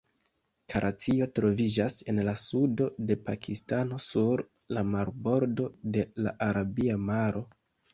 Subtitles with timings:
[0.73, 7.51] Karaĉio troviĝas en la sudo de Pakistano, sur la marbordo de la Arabia Maro.